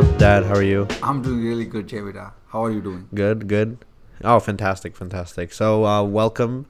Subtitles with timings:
[0.00, 0.44] up, Dad?
[0.44, 0.88] How are you?
[1.02, 2.32] I'm doing really good, Javita.
[2.48, 3.08] How are you doing?
[3.14, 3.84] Good, good.
[4.24, 5.52] Oh, fantastic, fantastic.
[5.52, 6.66] So, uh, welcome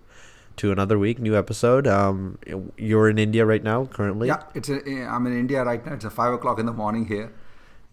[0.57, 1.87] to another week, new episode.
[1.87, 2.39] Um,
[2.77, 4.27] you're in India right now, currently.
[4.27, 5.93] Yeah, it's a, I'm in India right now.
[5.93, 7.33] It's a five o'clock in the morning here.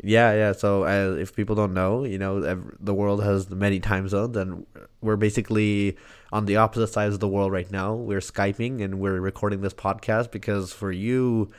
[0.01, 0.53] Yeah, yeah.
[0.53, 2.41] So, uh, if people don't know, you know,
[2.79, 4.65] the world has many time zones, and
[5.01, 5.97] we're basically
[6.31, 7.93] on the opposite sides of the world right now.
[7.93, 11.51] We're skyping and we're recording this podcast because for you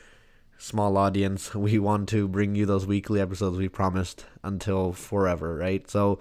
[0.58, 5.88] small audience, we want to bring you those weekly episodes we promised until forever, right?
[5.88, 6.18] So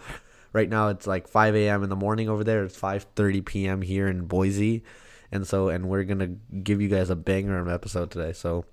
[0.53, 1.83] right now it's like 5 a.m.
[1.83, 2.63] in the morning over there.
[2.63, 3.81] It's 5:30 p.m.
[3.81, 4.83] here in Boise,
[5.31, 6.27] and so and we're gonna
[6.63, 8.33] give you guys a banger of an episode today.
[8.33, 8.65] So,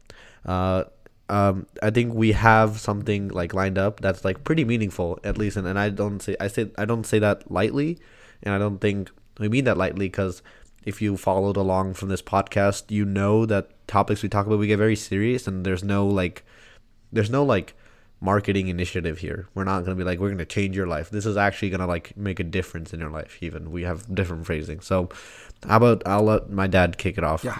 [0.46, 0.84] uh,
[1.28, 5.56] um, I think we have something like lined up that's like pretty meaningful at least,
[5.56, 7.98] and, and I don't say I say I don't say that lightly,
[8.42, 10.42] and I don't think we mean that lightly because
[10.84, 14.66] if you followed along from this podcast, you know that topics we talk about we
[14.66, 16.44] get very serious and there's no like
[17.12, 17.74] there's no like
[18.20, 19.48] marketing initiative here.
[19.54, 21.10] We're not going to be like we're going to change your life.
[21.10, 23.70] This is actually going to like make a difference in your life even.
[23.70, 24.80] We have different phrasing.
[24.80, 25.10] So
[25.68, 27.44] how about I'll let my dad kick it off.
[27.44, 27.58] Yeah.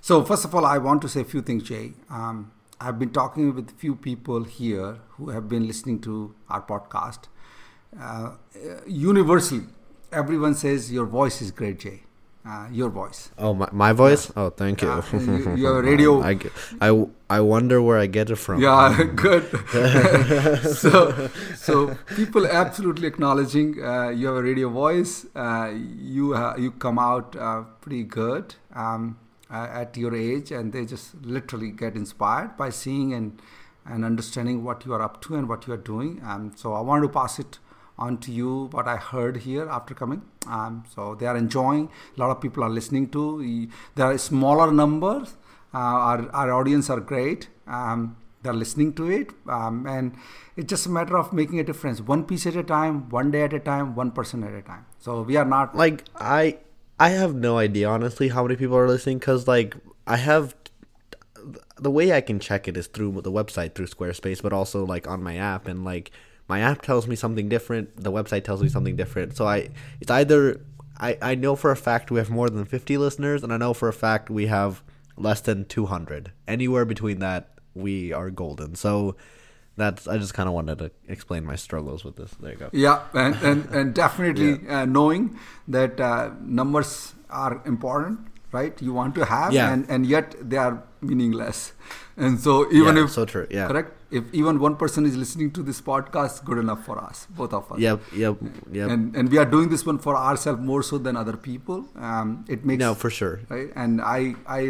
[0.00, 1.92] So first of all, I want to say a few things, Jay.
[2.10, 6.62] Um, I've been talking with a few people here who have been listening to our
[6.62, 7.28] podcast.
[7.98, 8.32] Uh,
[8.86, 9.62] universally,
[10.12, 12.02] everyone says your voice is great, Jay
[12.46, 13.30] uh, your voice.
[13.38, 14.26] Oh, my, my voice?
[14.26, 14.42] Yeah.
[14.42, 15.02] Oh, thank you.
[15.12, 16.22] you your radio.
[16.22, 16.38] I,
[16.80, 18.60] I, I wonder where I get it from.
[18.60, 19.44] Yeah, good.
[20.76, 25.26] so, so people absolutely acknowledging uh, you have a radio voice.
[25.34, 29.18] Uh, you you come out uh, pretty good um,
[29.50, 33.40] at your age, and they just literally get inspired by seeing and
[33.86, 36.20] and understanding what you are up to and what you are doing.
[36.24, 37.58] Um, so I want to pass it
[37.98, 40.22] on to you what I heard here after coming.
[40.48, 41.90] Um, so they are enjoying.
[42.16, 43.68] A lot of people are listening to.
[43.94, 45.34] There are smaller numbers.
[45.72, 47.48] Uh, our, our audience are great.
[47.66, 50.14] Um, they're listening to it, um, and
[50.54, 53.42] it's just a matter of making a difference, one piece at a time, one day
[53.42, 54.84] at a time, one person at a time.
[54.98, 56.58] So we are not like I.
[57.00, 59.74] I have no idea honestly how many people are listening because like
[60.06, 60.54] I have
[61.76, 65.08] the way I can check it is through the website through Squarespace, but also like
[65.08, 66.12] on my app and like
[66.48, 67.96] my app tells me something different.
[67.96, 69.36] The website tells me something different.
[69.36, 70.60] So i it's either
[70.98, 73.74] i i know for a fact we have more than 50 listeners and i know
[73.74, 74.82] for a fact we have
[75.16, 78.74] less than 200 anywhere between that we are golden.
[78.74, 79.16] So
[79.76, 82.30] that's i just kind of wanted to explain my struggles with this.
[82.40, 82.70] There you go.
[82.72, 84.82] Yeah and and, and definitely yeah.
[84.82, 85.38] uh, knowing
[85.68, 88.20] that uh, numbers are important
[88.54, 88.80] right?
[88.80, 89.72] You want to have yeah.
[89.72, 91.72] and and yet they are meaningless.
[92.16, 93.46] And so even yeah, if so true.
[93.50, 93.66] Yeah.
[93.66, 97.52] correct if even one person is listening to this podcast, good enough for us, both
[97.58, 97.78] of us.
[97.78, 98.36] Yep, yep,
[98.78, 98.90] yep.
[98.90, 101.84] And and we are doing this one for ourselves more so than other people.
[102.10, 103.40] Um, it makes no for sure.
[103.48, 104.60] Right, and I, I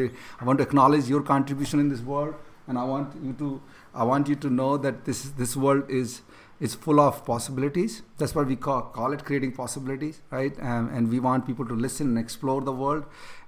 [0.41, 2.34] I want to acknowledge your contribution in this world,
[2.66, 3.50] and I want you to
[3.94, 6.22] I want you to know that this this world is
[6.61, 8.03] is full of possibilities.
[8.19, 10.53] That's what we call, call it creating possibilities, right?
[10.61, 13.05] Um, and we want people to listen and explore the world.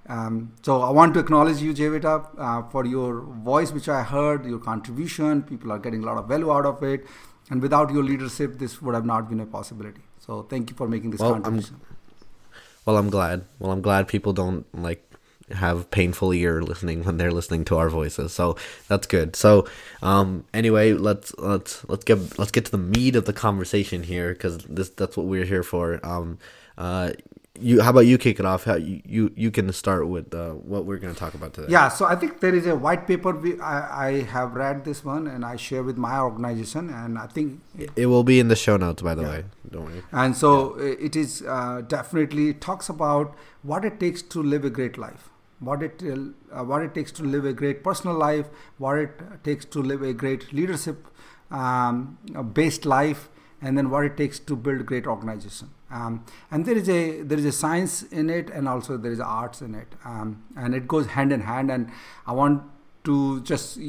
[0.09, 4.45] Um, so I want to acknowledge you, Javita, uh, for your voice, which I heard,
[4.45, 5.43] your contribution.
[5.43, 7.05] People are getting a lot of value out of it.
[7.49, 10.01] And without your leadership, this would have not been a possibility.
[10.19, 11.75] So thank you for making this well, contribution.
[11.75, 13.45] I'm, well, I'm glad.
[13.59, 15.03] Well, I'm glad people don't like
[15.51, 18.33] have painful ear listening when they're listening to our voices.
[18.33, 18.57] So
[18.87, 19.35] that's good.
[19.35, 19.67] So
[20.01, 24.33] um, anyway, let's let's let's get let's get to the meat of the conversation here
[24.33, 26.05] because this that's what we're here for.
[26.05, 26.37] Um,
[26.77, 27.11] uh,
[27.59, 30.51] you how about you kick it off how you you, you can start with uh,
[30.51, 33.07] what we're going to talk about today yeah so i think there is a white
[33.07, 37.17] paper we, I, I have read this one and i share with my organization and
[37.17, 39.29] i think it, it will be in the show notes by the yeah.
[39.29, 40.95] way don't worry and so yeah.
[40.99, 45.29] it is uh, definitely talks about what it takes to live a great life
[45.59, 48.47] what it uh, what it takes to live a great personal life
[48.77, 51.07] what it takes to live a great leadership
[51.51, 52.17] um,
[52.53, 53.29] based life
[53.61, 55.69] and then what it takes to build great organization.
[55.89, 59.19] Um, and there is a there is a science in it, and also there is
[59.19, 61.71] arts in it, um, and it goes hand in hand.
[61.71, 61.89] And
[62.25, 62.63] I want
[63.05, 63.79] to just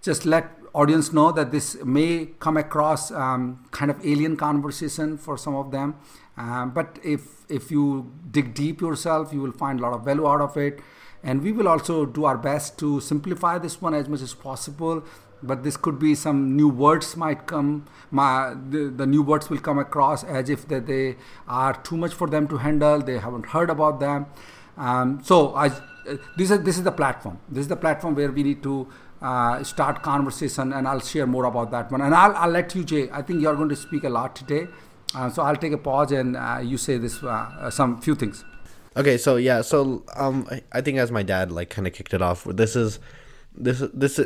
[0.00, 5.36] just let audience know that this may come across um, kind of alien conversation for
[5.36, 5.96] some of them,
[6.36, 10.26] um, but if if you dig deep yourself, you will find a lot of value
[10.28, 10.80] out of it.
[11.22, 15.04] And we will also do our best to simplify this one as much as possible
[15.42, 19.58] but this could be some new words might come my the, the new words will
[19.58, 21.16] come across as if that they
[21.48, 24.26] are too much for them to handle they haven't heard about them.
[24.76, 25.68] Um, so I,
[26.36, 27.38] this is this is the platform.
[27.48, 28.88] This is the platform where we need to
[29.20, 32.00] uh, start conversation and I'll share more about that one.
[32.00, 34.66] And I'll, I'll let you Jay I think you're going to speak a lot today.
[35.14, 38.44] Uh, so I'll take a pause and uh, you say this uh, some few things.
[38.96, 42.12] Okay so yeah so um I, I think as my dad like kind of kicked
[42.12, 42.98] it off this is
[43.54, 44.18] this this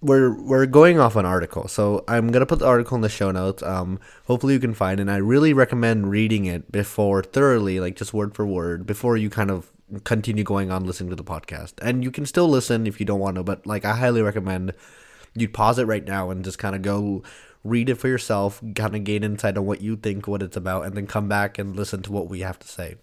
[0.00, 3.30] we're we're going off an article, so I'm gonna put the article in the show
[3.30, 3.62] notes.
[3.62, 5.02] Um, hopefully you can find, it.
[5.02, 9.30] and I really recommend reading it before thoroughly, like just word for word, before you
[9.30, 9.70] kind of
[10.04, 11.74] continue going on listening to the podcast.
[11.80, 14.72] And you can still listen if you don't want to, but like I highly recommend
[15.34, 17.22] you pause it right now and just kind of go
[17.62, 20.86] read it for yourself, kind of gain insight on what you think, what it's about,
[20.86, 22.96] and then come back and listen to what we have to say.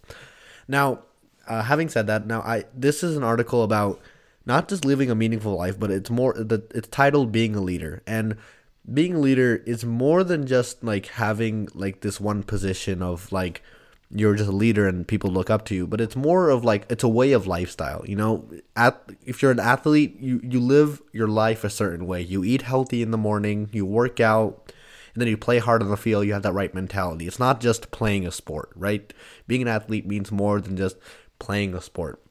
[0.67, 0.99] Now,
[1.47, 3.99] uh, having said that, now I this is an article about
[4.45, 8.03] not just living a meaningful life, but it's more the it's titled being a leader.
[8.05, 8.37] And
[8.91, 13.61] being a leader is more than just like having like this one position of like
[14.15, 16.85] you're just a leader and people look up to you but it's more of like
[16.89, 18.47] it's a way of lifestyle you know?
[18.75, 22.21] At if you're an athlete you you live your life a certain way.
[22.21, 24.71] You eat healthy in the morning you work out
[25.13, 27.25] and then you play hard on the field you have that right mentality.
[27.25, 29.13] It's not just playing a sport right?
[29.47, 30.97] Being an athlete means more than just
[31.39, 32.22] playing a sport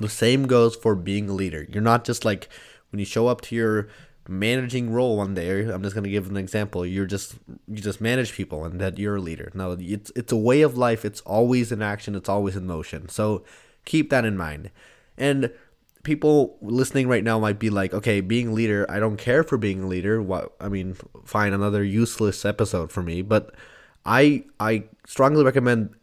[0.00, 1.66] the same goes for being a leader.
[1.70, 2.48] You're not just like
[2.90, 3.88] when you show up to your
[4.28, 7.36] managing role one day i'm just going to give an example you're just
[7.66, 9.50] you just manage people and that you're a leader.
[9.54, 11.04] No it's it's a way of life.
[11.04, 12.14] It's always in action.
[12.14, 13.08] It's always in motion.
[13.08, 13.44] So
[13.84, 14.70] keep that in mind.
[15.16, 15.50] And
[16.02, 19.56] people listening right now might be like okay being a leader i don't care for
[19.56, 20.20] being a leader.
[20.22, 23.54] What i mean fine another useless episode for me but
[24.04, 25.94] i i strongly recommend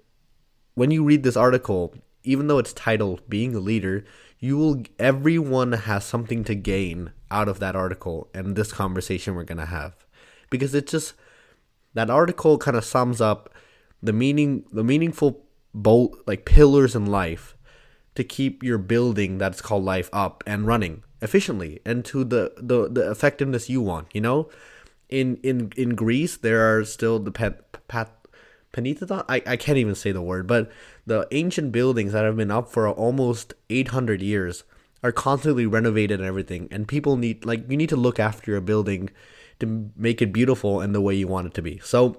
[0.73, 4.03] when you read this article even though it's titled being a leader
[4.39, 9.43] you will everyone has something to gain out of that article and this conversation we're
[9.43, 10.05] going to have.
[10.49, 11.13] Because it's just
[11.93, 13.53] that article kind of sums up
[14.03, 17.57] the meaning the meaningful bolt like pillars in life
[18.13, 22.87] to keep your building that's called life up and running efficiently and to the the,
[22.89, 24.49] the effectiveness you want you know?
[25.09, 28.14] In in in greece there are still the pet, pat
[28.75, 29.25] Pentathlon?
[29.29, 30.71] I, I can't even say the word, but
[31.05, 34.63] the ancient buildings that have been up for almost 800 years
[35.03, 36.67] are constantly renovated and everything.
[36.71, 39.09] And people need, like, you need to look after your building
[39.59, 41.79] to make it beautiful and the way you want it to be.
[41.83, 42.17] So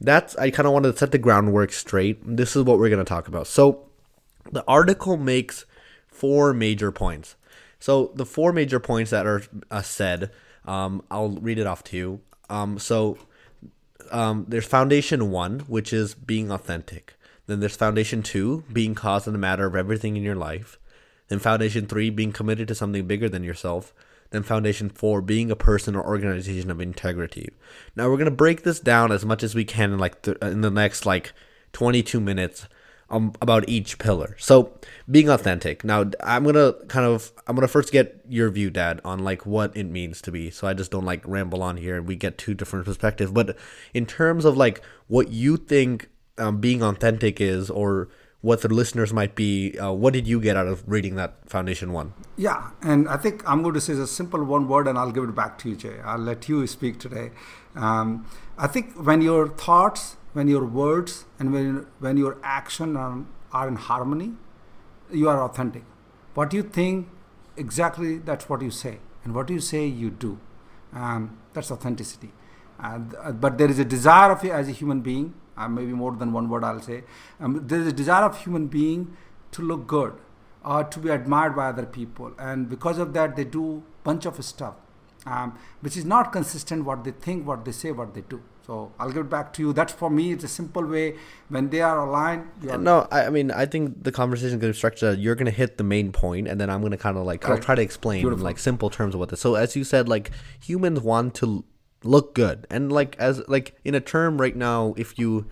[0.00, 2.20] that's, I kind of wanted to set the groundwork straight.
[2.24, 3.46] This is what we're going to talk about.
[3.46, 3.86] So
[4.50, 5.66] the article makes
[6.08, 7.36] four major points.
[7.78, 10.30] So the four major points that are uh, said,
[10.64, 12.20] um, I'll read it off to you.
[12.48, 13.18] Um, so
[14.10, 17.14] um, there's foundation one, which is being authentic.
[17.46, 20.78] Then there's foundation two, being cause and the matter of everything in your life.
[21.28, 23.92] Then foundation three, being committed to something bigger than yourself.
[24.30, 27.50] Then foundation four, being a person or organization of integrity.
[27.96, 30.62] Now we're gonna break this down as much as we can in like th- in
[30.62, 31.32] the next like
[31.72, 32.66] 22 minutes
[33.12, 34.34] um, about each pillar.
[34.38, 34.72] So
[35.08, 35.84] being authentic.
[35.84, 39.76] Now I'm gonna kind of I'm gonna first get your view, Dad, on like what
[39.76, 40.50] it means to be.
[40.50, 43.30] So I just don't like ramble on here and we get two different perspectives.
[43.30, 43.56] But
[43.94, 48.08] in terms of like what you think um, being authentic is, or
[48.40, 51.92] what the listeners might be, uh, what did you get out of reading that Foundation
[51.92, 52.12] one?
[52.36, 55.24] Yeah, and I think I'm going to say a simple one word, and I'll give
[55.24, 56.00] it back to you, Jay.
[56.04, 57.30] I'll let you speak today.
[57.76, 58.26] Um,
[58.58, 63.68] I think when your thoughts when your words and when, when your action are, are
[63.68, 64.32] in harmony,
[65.12, 65.84] you are authentic.
[66.34, 67.08] What you think,
[67.56, 68.98] exactly that's what you say.
[69.24, 70.38] And what you say, you do.
[70.92, 72.32] Um, that's authenticity.
[72.80, 72.98] Uh,
[73.32, 76.32] but there is a desire of you as a human being, uh, maybe more than
[76.32, 77.04] one word I'll say.
[77.38, 79.16] Um, there is a desire of human being
[79.52, 80.14] to look good
[80.64, 82.32] or to be admired by other people.
[82.38, 84.74] And because of that, they do bunch of stuff,
[85.26, 88.42] um, which is not consistent what they think, what they say, what they do.
[88.66, 89.72] So I'll give it back to you.
[89.72, 90.32] That's for me.
[90.32, 91.16] It's a simple way.
[91.48, 92.48] When they are aligned.
[92.70, 95.14] Are no, I, I, mean I think the conversation is going to structure.
[95.14, 97.48] You're going to hit the main point, and then I'm going to kind of like
[97.48, 98.40] I'll try to explain Beautiful.
[98.40, 99.40] in like simple terms of what this.
[99.40, 101.64] So as you said, like humans want to
[102.04, 105.48] look good, and like as like in a term right now, if you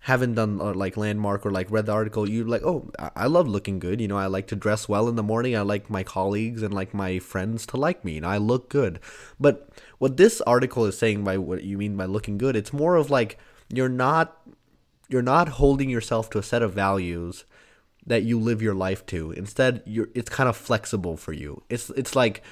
[0.00, 3.46] haven't done uh, like landmark or like read the article you're like oh i love
[3.46, 6.02] looking good you know i like to dress well in the morning i like my
[6.02, 8.98] colleagues and like my friends to like me and i look good.
[9.38, 12.96] But what this article is saying by what you mean by looking good it's more
[12.96, 13.38] of like
[13.68, 14.38] you're not
[15.08, 17.44] you're not holding yourself to a set of values
[18.06, 19.32] that you live your life to.
[19.32, 21.62] Instead you're it's kind of flexible for you.
[21.68, 22.42] It's it's like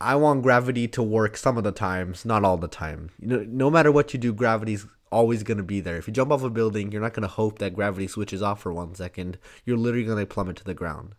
[0.00, 3.10] i want gravity to work some of the times not all the time.
[3.18, 5.96] You know no matter what you do gravity's always going to be there.
[5.96, 8.60] If you jump off a building, you're not going to hope that gravity switches off
[8.60, 9.38] for one second.
[9.64, 11.14] You're literally going to plummet to the ground.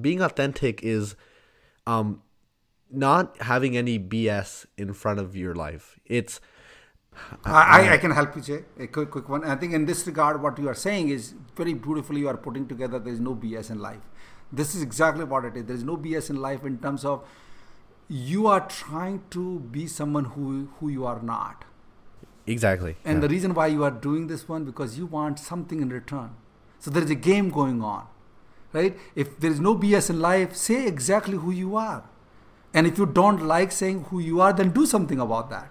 [0.00, 1.16] Being authentic is
[1.86, 2.22] um,
[2.90, 5.98] not having any BS in front of your life.
[6.06, 6.40] It's
[7.44, 8.64] I, I, can help you, Jay.
[8.78, 9.44] A quick, quick one.
[9.44, 12.20] I think in this regard, what you are saying is very beautifully.
[12.20, 12.98] You are putting together.
[12.98, 14.00] There is no BS in life.
[14.50, 15.64] This is exactly what it is.
[15.66, 17.28] There is no BS in life in terms of
[18.08, 21.64] you are trying to be someone who who you are not
[22.46, 22.96] Exactly.
[23.04, 23.20] And yeah.
[23.20, 26.30] the reason why you are doing this one because you want something in return.
[26.80, 28.06] So there is a game going on,
[28.72, 28.98] right?
[29.14, 32.04] If there is no BS in life, say exactly who you are.
[32.74, 35.70] And if you don't like saying who you are, then do something about that.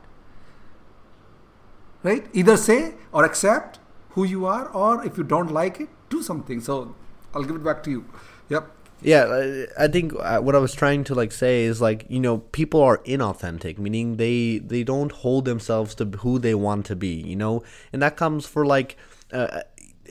[2.04, 2.26] Right?
[2.34, 3.80] Either say or accept
[4.12, 6.62] who you are, or if you don't like it, do something.
[6.62, 6.96] So
[7.34, 8.06] I'll give it back to you.
[8.50, 8.72] Yep.
[9.02, 12.40] Yeah, I think uh, what I was trying to like say is like you know
[12.40, 17.16] people are inauthentic, meaning they they don't hold themselves to who they want to be,
[17.16, 18.98] you know, and that comes for like.
[19.32, 19.62] Uh,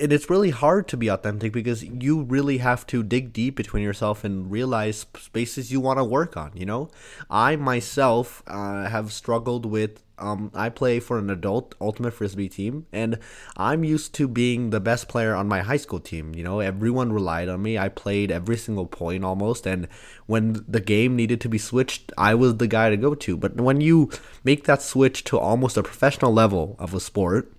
[0.00, 3.82] and it's really hard to be authentic because you really have to dig deep between
[3.82, 6.88] yourself and realize spaces you want to work on you know
[7.28, 12.86] i myself uh, have struggled with um, I play for an adult ultimate frisbee team,
[12.92, 13.18] and
[13.56, 16.34] I'm used to being the best player on my high school team.
[16.34, 17.78] You know, everyone relied on me.
[17.78, 19.88] I played every single point almost, and
[20.26, 23.36] when the game needed to be switched, I was the guy to go to.
[23.36, 24.10] But when you
[24.44, 27.52] make that switch to almost a professional level of a sport,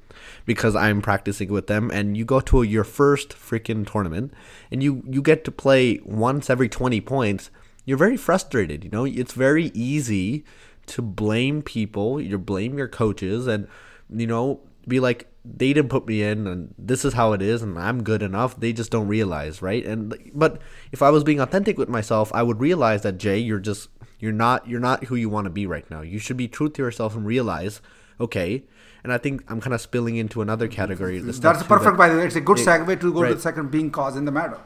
[0.46, 4.34] because I'm practicing with them, and you go to your first freaking tournament,
[4.72, 7.50] and you you get to play once every 20 points.
[7.84, 8.84] You're very frustrated.
[8.84, 10.46] You know, it's very easy
[10.88, 13.68] to blame people, you blame your coaches, and
[14.10, 17.62] you know, be like, they didn't put me in, and this is how it is,
[17.62, 18.60] and I'm good enough.
[18.60, 19.86] They just don't realize, right?
[19.86, 20.62] And but
[20.92, 24.32] if I was being authentic with myself, I would realize that Jay, you're just you're
[24.32, 26.02] not you're not who you want to be right now.
[26.02, 27.82] You should be true to yourself and realize,
[28.20, 28.64] okay.
[29.04, 31.18] And I think I'm kind of spilling into another category.
[31.18, 32.26] That's perfect, that, by the way.
[32.28, 33.30] It's a good segue to go right.
[33.30, 34.60] to the second being cause in the matter.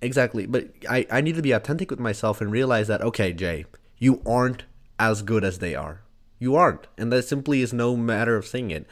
[0.00, 0.46] Exactly.
[0.46, 3.66] But I, I need to be authentic with myself and realize that, okay, Jay,
[3.98, 4.64] you aren't
[5.00, 6.02] as good as they are.
[6.38, 8.86] You aren't, and that simply is no matter of saying it.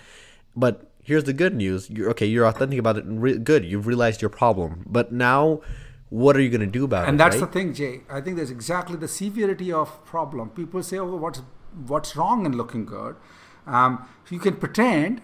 [0.56, 2.26] But here's the good news: you're okay.
[2.26, 3.64] You're authentic about it, re- good.
[3.64, 5.60] You've realized your problem, but now,
[6.08, 7.10] what are you going to do about and it?
[7.10, 7.46] And that's right?
[7.46, 8.00] the thing, Jay.
[8.10, 10.50] I think there's exactly the severity of problem.
[10.50, 11.42] People say, "Oh, what's
[11.86, 13.16] what's wrong in looking good?"
[13.66, 15.22] Um, you can pretend.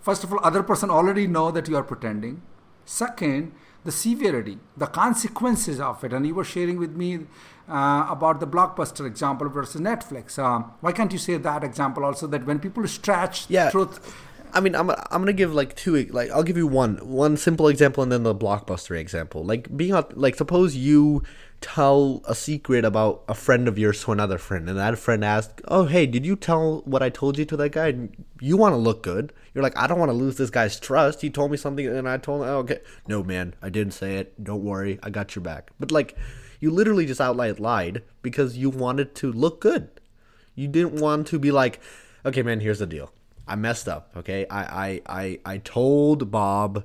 [0.00, 2.42] First of all, other person already know that you are pretending.
[2.84, 3.52] Second,
[3.84, 6.12] the severity, the consequences of it.
[6.12, 7.20] And you were sharing with me
[7.68, 10.38] uh, about the blockbuster example versus Netflix.
[10.38, 12.26] Uh, why can't you say that example also?
[12.26, 13.70] That when people stretch yeah.
[13.70, 14.14] truth.
[14.52, 17.66] I mean, I'm, I'm gonna give like two like I'll give you one one simple
[17.66, 19.44] example and then the blockbuster example.
[19.44, 21.24] Like being like suppose you
[21.60, 25.62] tell a secret about a friend of yours to another friend, and that friend asks,
[25.66, 28.74] "Oh, hey, did you tell what I told you to that guy?" And you want
[28.74, 29.32] to look good.
[29.54, 31.22] You're like, "I don't want to lose this guy's trust.
[31.22, 34.18] He told me something, and I told him, oh, okay, no, man, I didn't say
[34.18, 34.44] it.
[34.44, 36.16] Don't worry, I got your back." But like,
[36.64, 39.88] you literally just outright lied because you wanted to look good.
[40.54, 41.80] You didn't want to be like,
[42.24, 43.12] "Okay, man, here's the deal.
[43.46, 44.04] I messed up.
[44.16, 44.88] Okay, I I
[45.22, 46.84] I, I told Bob."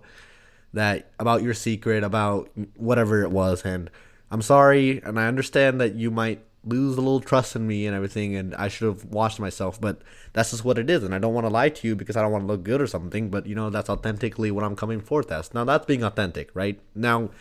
[0.72, 3.90] that about your secret about whatever it was and
[4.32, 7.96] I'm sorry, and I understand that you might lose a little trust in me and
[7.96, 10.02] everything, and I should have watched myself, but
[10.34, 12.22] that's just what it is, and I don't want to lie to you because I
[12.22, 15.00] don't want to look good or something, but you know, that's authentically what I'm coming
[15.00, 15.54] forth as.
[15.54, 16.80] Now, that's being authentic, right?
[16.94, 17.32] Now,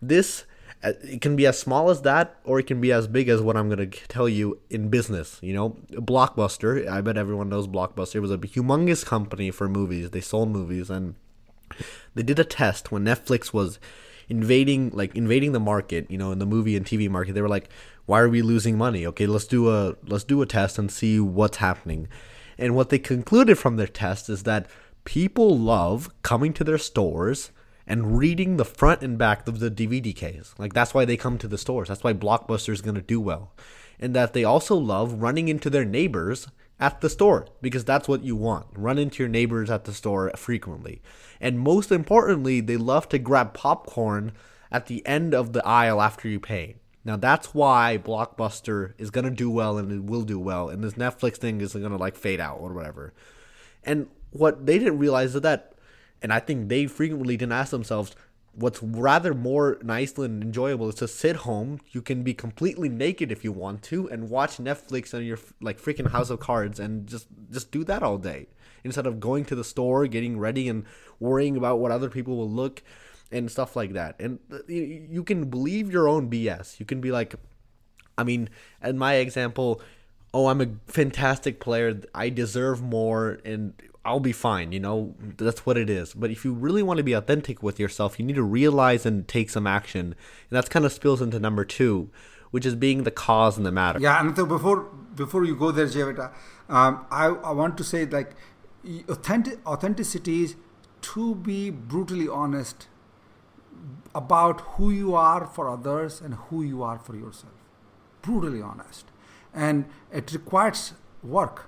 [0.00, 0.44] this.
[0.82, 3.56] It can be as small as that, or it can be as big as what
[3.56, 5.38] I'm going to tell you in business.
[5.42, 6.88] You know, Blockbuster.
[6.88, 8.16] I bet everyone knows Blockbuster.
[8.16, 10.10] It was a humongous company for movies.
[10.10, 11.16] They sold movies, and
[12.14, 13.78] they did a test when Netflix was
[14.28, 17.48] invading like invading the market you know in the movie and tv market they were
[17.48, 17.70] like
[18.04, 21.18] why are we losing money okay let's do a let's do a test and see
[21.18, 22.06] what's happening
[22.58, 24.66] and what they concluded from their test is that
[25.04, 27.50] people love coming to their stores
[27.88, 31.38] and reading the front and back of the dvd case like that's why they come
[31.38, 33.52] to the stores that's why blockbuster is going to do well
[33.98, 36.46] and that they also love running into their neighbors
[36.80, 38.66] at the store because that's what you want.
[38.74, 41.02] Run into your neighbors at the store frequently.
[41.40, 44.32] And most importantly, they love to grab popcorn
[44.70, 46.76] at the end of the aisle after you pay.
[47.04, 50.94] Now that's why Blockbuster is gonna do well and it will do well, and this
[50.94, 53.14] Netflix thing is gonna like fade out or whatever.
[53.82, 55.72] And what they didn't realize is that,
[56.22, 58.14] and I think they frequently didn't ask themselves,
[58.52, 61.80] what's rather more nice and enjoyable is to sit home.
[61.92, 65.80] You can be completely naked if you want to, and watch Netflix on your like
[65.80, 68.48] freaking House of Cards, and just just do that all day
[68.84, 70.84] instead of going to the store, getting ready, and
[71.20, 72.82] worrying about what other people will look
[73.30, 74.16] and stuff like that.
[74.18, 76.80] And you can believe your own BS.
[76.80, 77.34] You can be like,
[78.16, 78.48] I mean,
[78.82, 79.82] in my example,
[80.32, 82.00] oh, I'm a fantastic player.
[82.14, 83.74] I deserve more, and
[84.04, 84.72] I'll be fine.
[84.72, 86.14] You know, that's what it is.
[86.14, 89.26] But if you really want to be authentic with yourself, you need to realize and
[89.28, 90.00] take some action.
[90.00, 90.16] And
[90.50, 92.10] that's kind of spills into number two,
[92.50, 93.98] which is being the cause in the matter.
[94.00, 96.30] Yeah, and so before before you go there, Javita,
[96.68, 98.34] um, I I want to say like
[99.08, 100.56] authentic authenticity is
[101.00, 102.88] to be brutally honest
[104.14, 107.52] about who you are for others and who you are for yourself.
[108.22, 109.06] Brutally honest,
[109.52, 111.66] and it requires work.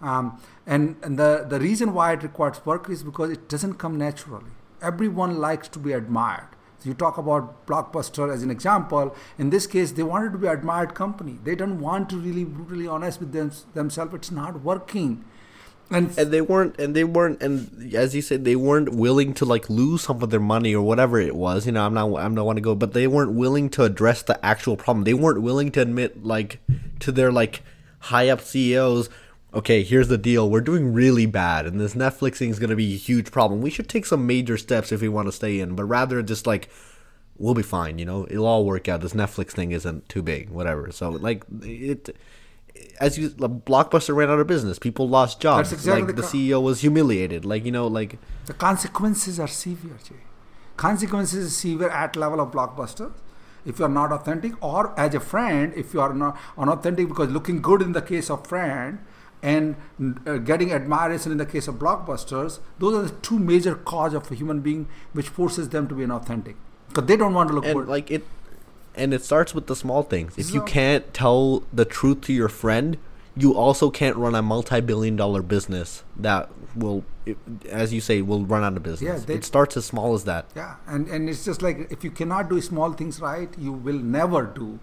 [0.00, 3.98] Um, and and the, the reason why it requires work is because it doesn't come
[3.98, 4.52] naturally.
[4.80, 6.48] Everyone likes to be admired.
[6.78, 9.16] So you talk about Blockbuster as an example.
[9.36, 11.38] In this case, they wanted to be admired company.
[11.42, 14.14] They don't want to really brutally honest with them, themselves.
[14.14, 15.24] It's not working.
[15.90, 19.46] And, and they weren't and they weren't and as you said they weren't willing to
[19.46, 22.34] like lose some of their money or whatever it was you know i'm not i'm
[22.34, 25.40] not want to go but they weren't willing to address the actual problem they weren't
[25.40, 26.60] willing to admit like
[27.00, 27.62] to their like
[28.00, 29.08] high up ceos
[29.52, 30.50] okay, here's the deal.
[30.50, 33.60] We're doing really bad, and this Netflix thing is going to be a huge problem.
[33.60, 36.46] We should take some major steps if we want to stay in, but rather just
[36.46, 36.68] like,
[37.36, 38.26] we'll be fine, you know?
[38.30, 39.00] It'll all work out.
[39.00, 40.90] This Netflix thing isn't too big, whatever.
[40.92, 42.16] So, like, it.
[43.00, 44.78] As you, Blockbuster ran out of business.
[44.78, 45.70] People lost jobs.
[45.70, 47.44] That's exactly like the, CEO was humiliated.
[47.44, 49.96] Like you know, like the consequences are severe.
[50.04, 50.14] Jay.
[50.76, 53.12] Consequences are severe at level of Blockbuster
[53.64, 57.30] if you are not authentic or as a friend if you are not unauthentic because
[57.30, 58.98] looking good in the case of friend
[59.42, 59.76] and
[60.26, 64.30] uh, getting admiration in the case of blockbusters those are the two major cause of
[64.30, 66.54] a human being which forces them to be inauthentic.
[66.88, 67.88] Because they don't want to look and good.
[67.88, 68.24] like it
[68.94, 70.36] and it starts with the small things.
[70.36, 72.98] If so, you can't tell the truth to your friend
[73.36, 77.04] you also can't run a multi-billion dollar business that will
[77.70, 79.20] as you say will run out of business.
[79.20, 80.46] Yeah, they, it starts as small as that.
[80.56, 83.98] Yeah and and it's just like if you cannot do small things right you will
[83.98, 84.80] never do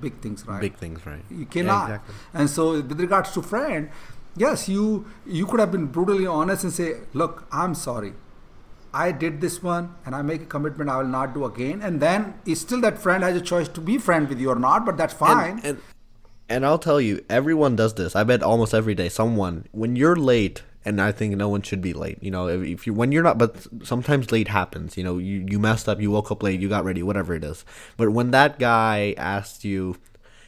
[0.00, 0.60] big things right?
[0.60, 1.24] Big things right.
[1.30, 1.88] You cannot.
[1.88, 2.14] yeah, exactly.
[2.34, 3.90] and so with regards to friend
[4.36, 8.14] yes you you could have been brutally honest and say look i'm sorry.
[8.94, 11.82] I did this one and i make a commitment i will not do again.
[11.82, 14.86] And then still that friend has a choice to be friend with you or not
[14.86, 15.58] but that's fine.
[15.58, 15.78] and, and,
[16.48, 20.16] and i'll tell you everyone does this i bet almost every day someone when you're
[20.16, 22.18] late and I think no one should be late.
[22.22, 24.96] You know, if, if, you when you're not, but sometimes late happens.
[24.96, 27.44] You know, you you messed up, you woke up late, you got ready, whatever it
[27.44, 27.64] is.
[27.96, 29.96] But when that guy asked you,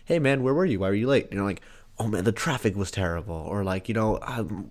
[0.05, 0.81] "Hey man, where were you?
[0.81, 1.63] Why were you late?" You're like,
[1.99, 4.19] "Oh man, the traffic was terrible," or like, you know,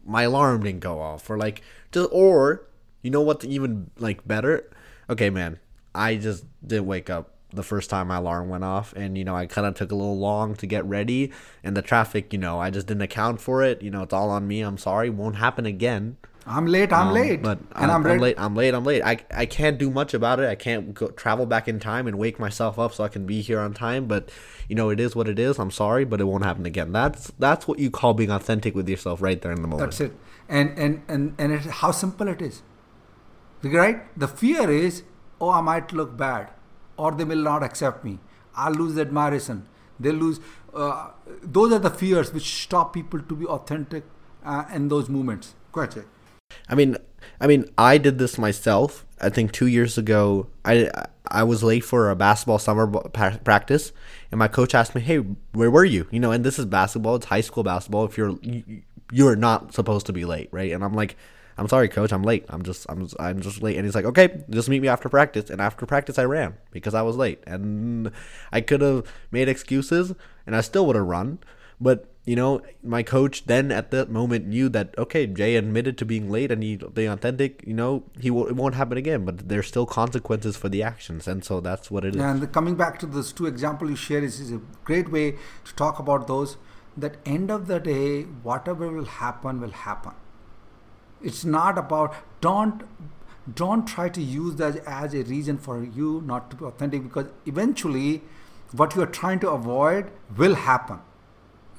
[0.05, 1.61] my alarm didn't go off, or like,
[1.91, 2.65] just or
[3.01, 4.69] you know what's even like better?
[5.09, 5.59] Okay, man,
[5.93, 9.35] I just didn't wake up the first time my alarm went off and you know
[9.35, 11.31] i kind of took a little long to get ready
[11.63, 13.81] and the traffic you know i just didn't account for it.
[13.81, 14.61] You know it's all on me.
[14.61, 15.09] I'm sorry.
[15.09, 16.17] Won't happen again.
[16.45, 17.43] I'm late i'm um, late.
[17.43, 19.03] but and I'm, I'm, I'm, late i'm late i'm late.
[19.03, 20.49] I, I can't do much about it.
[20.49, 23.41] I can't go travel back in time and wake myself up so i can be
[23.41, 24.31] here on time but
[24.67, 25.59] you know it is what it is.
[25.59, 26.91] I'm sorry but it won't happen again.
[26.91, 29.91] That's that's what you call being authentic with yourself right there in the moment.
[29.91, 30.13] That's it.
[30.47, 32.63] And and and, and it, how simple it is.
[33.61, 34.17] Right?
[34.17, 35.03] The fear is
[35.41, 36.49] oh i might look bad
[36.99, 38.19] or they will not accept me.
[38.55, 39.67] I'll lose admiration.
[39.99, 40.39] They'll lose.
[40.73, 44.03] Uh, those are the fears which stop people to be authentic
[44.45, 45.55] uh, in those moments.
[45.71, 46.05] Go ahead,
[46.67, 46.97] I mean,
[47.39, 49.05] I mean, I did this myself.
[49.21, 50.89] I think two years ago, I
[51.27, 52.87] I was late for a basketball summer
[53.43, 53.91] practice,
[54.31, 55.17] and my coach asked me, "Hey,
[55.53, 57.15] where were you?" You know, and this is basketball.
[57.15, 58.05] It's high school basketball.
[58.05, 58.37] If you're
[59.11, 60.71] you're not supposed to be late, right?
[60.71, 61.15] And I'm like,
[61.59, 62.13] I'm sorry, coach.
[62.13, 62.45] I'm late.
[62.47, 63.75] I'm just, I'm, I'm just late.
[63.75, 65.49] And he's like, okay, just meet me after practice.
[65.49, 67.43] And after practice, I ran because I was late.
[67.45, 68.11] And
[68.51, 70.13] I could have made excuses,
[70.47, 71.39] and I still would have run.
[71.81, 76.05] But you know, my coach then at that moment knew that okay, Jay admitted to
[76.05, 77.61] being late and he being authentic.
[77.67, 79.25] You know, he will, it won't happen again.
[79.25, 82.21] But there's still consequences for the actions, and so that's what it is.
[82.21, 85.31] And coming back to those two examples you shared is, is a great way
[85.65, 86.55] to talk about those.
[86.95, 90.13] That end of the day, whatever will happen will happen
[91.21, 92.83] it's not about don't
[93.55, 97.27] don't try to use that as a reason for you not to be authentic because
[97.45, 98.21] eventually
[98.73, 100.99] what you are trying to avoid will happen.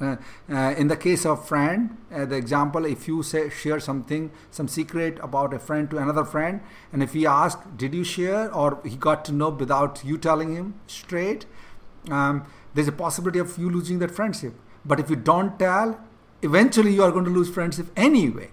[0.00, 0.16] Uh,
[0.50, 4.66] uh, in the case of friend uh, the example if you say share something some
[4.66, 8.52] secret about a friend to another friend and if he asks did you share?
[8.54, 11.44] or he got to know without you telling him straight
[12.10, 14.54] um, there's a possibility of you losing that friendship.
[14.86, 16.00] But if you don't tell
[16.40, 18.48] eventually you are going to lose friendship anyway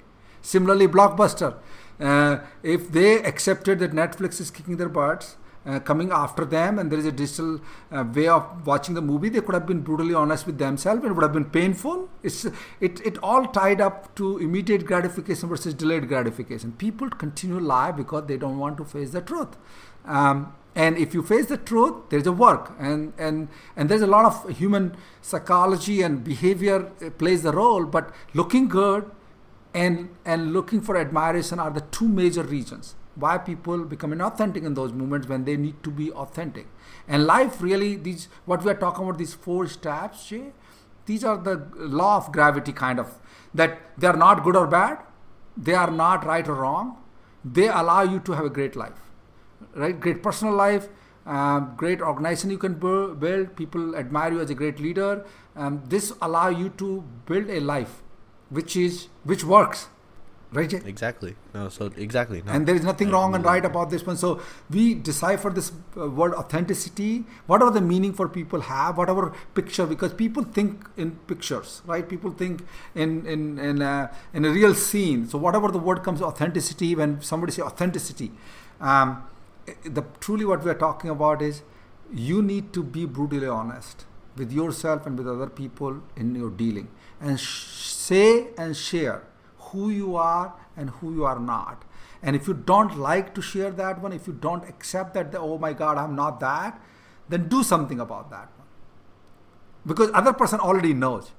[0.48, 1.56] Similarly, Blockbuster,
[2.00, 6.90] uh, if they accepted that Netflix is kicking their butts, uh, coming after them, and
[6.90, 7.60] there is a digital
[7.92, 11.12] uh, way of watching the movie, they could have been brutally honest with themselves, it
[11.12, 12.08] would have been painful.
[12.24, 12.46] It's
[12.80, 16.72] it it all tied up to immediate gratification versus delayed gratification.
[16.86, 19.58] People continue to lie because they don't want to face the truth.
[20.06, 24.12] Um, and if you face the truth there's a work and and and there's a
[24.16, 24.90] lot of human
[25.22, 29.10] psychology and behavior uh, plays the role but looking good
[29.84, 34.76] and and looking for admiration are the two major reasons why people become inauthentic in
[34.80, 36.68] those moments when they need to be authentic.
[37.08, 40.44] And life really these what we are talking about these four steps Jay,
[41.06, 41.56] these are the
[42.02, 43.16] law of gravity kind of
[43.54, 45.00] that they are not good or bad
[45.56, 46.96] they are not right or wrong
[47.58, 49.00] they allow you to have a great life
[49.74, 50.00] right?
[50.00, 50.90] Great personal life
[51.26, 56.14] um, great organization you can build people admire you as a great leader um, this
[56.22, 58.02] allow you to build a life
[58.50, 59.88] which is which works
[60.52, 60.82] right Jay?
[60.86, 61.36] Exactly.
[61.54, 61.70] No.
[61.70, 62.42] So exactly.
[62.42, 62.52] No.
[62.52, 66.10] and there is nothing wrong and right about this one so we decipher this uh,
[66.10, 71.82] word authenticity whatever the meaning for people have whatever picture because people think in pictures
[71.86, 76.04] right people think in in in, uh, in a real scene so whatever the word
[76.04, 78.32] comes authenticity when somebody say authenticity
[78.80, 79.24] um,
[79.84, 81.62] the truly what we are talking about is
[82.14, 84.06] you need to be brutally honest
[84.38, 86.88] with yourself and with other people in your dealing
[87.20, 87.66] and sh-
[88.08, 89.24] say and share
[89.70, 91.84] who you are and who you are not.
[92.22, 95.58] And if you don't like to share that one if you don't accept that oh
[95.58, 96.82] my god i'm not that
[97.30, 98.68] then do something about that one.
[99.86, 101.32] Because other person already knows.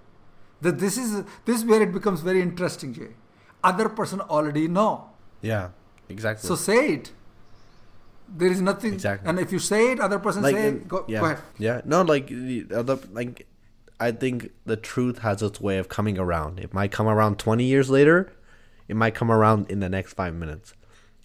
[0.61, 3.11] That this is this is where it becomes very interesting jay.
[3.63, 5.11] Other person already know.
[5.41, 5.69] Yeah.
[6.09, 6.47] Exactly.
[6.49, 7.13] so say it.
[8.37, 9.29] There is nothing Exactly.
[9.29, 11.39] and if you say it other person say in- it, go, yeah, go ahead.
[11.59, 13.47] Yeah, no, like the other, like
[14.01, 16.61] I think the truth has its way of coming around.
[16.61, 18.33] It might come around twenty years later.
[18.87, 20.73] It might come around in the next five minutes.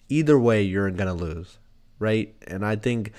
[0.08, 1.58] Either way, you're gonna lose,
[1.98, 2.34] right?
[2.46, 3.12] And I think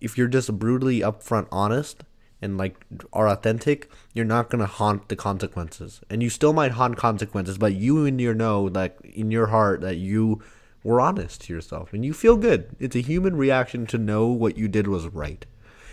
[0.00, 2.02] if you're just brutally upfront, honest,
[2.40, 6.00] and like are authentic, you're not gonna haunt the consequences.
[6.08, 9.82] And you still might haunt consequences, but you in your know, like in your heart,
[9.82, 10.42] that you
[10.82, 12.74] were honest to yourself and you feel good.
[12.78, 15.44] It's a human reaction to know what you did was right.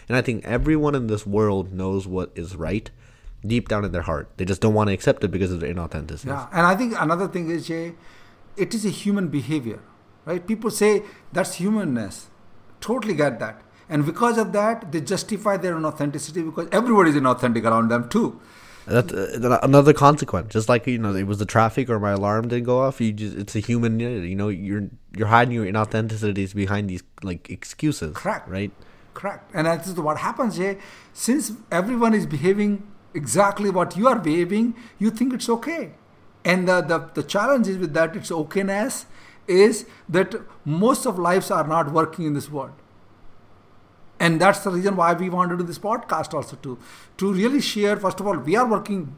[0.08, 2.90] And I think everyone in this world knows what is right
[3.46, 4.30] deep down in their heart.
[4.38, 6.28] They just don't want to accept it because of their inauthenticity.
[6.28, 7.96] Yeah, and I think another thing is, Jay,
[8.58, 9.80] it is a human behavior,
[10.26, 10.46] right?
[10.46, 12.30] People say that's humanness.
[12.80, 13.62] Totally get that.
[13.90, 18.40] And because of that, they justify their inauthenticity because everybody is inauthentic around them too.
[18.88, 20.54] That's uh, another consequence.
[20.54, 23.00] Just like you know, it was the traffic or my alarm didn't go off.
[23.00, 24.00] You just it's a human.
[24.00, 28.16] You know, you're you're hiding your inauthenticities behind these like excuses.
[28.16, 28.48] Correct.
[28.48, 28.72] Right.
[29.14, 29.52] Correct.
[29.54, 30.78] And that is what happens, Jay.
[31.14, 35.94] Since everyone is behaving exactly what you are behaving, you think it's okay.
[36.44, 39.06] And the, the, the challenge is with that, it's okayness,
[39.48, 42.74] is that most of lives are not working in this world.
[44.20, 46.78] And that's the reason why we want to do this podcast also to
[47.18, 47.98] to really share.
[47.98, 49.16] First of all, we are working